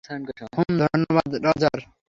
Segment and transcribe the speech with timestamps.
[0.53, 1.79] হুমম ধন্যবাদ রজার!